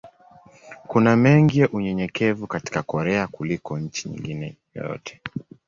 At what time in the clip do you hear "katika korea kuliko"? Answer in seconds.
2.47-3.79